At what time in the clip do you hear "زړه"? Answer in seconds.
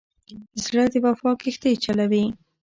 0.63-0.83